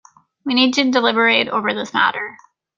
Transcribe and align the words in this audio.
We 0.43 0.55
need 0.55 0.73
to 0.73 0.89
deliberate 0.89 1.47
over 1.49 1.75
this 1.75 1.93
matter. 1.93 2.35